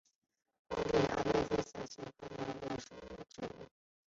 [0.71, 3.67] 荒地阿魏为伞形科阿魏属的植物。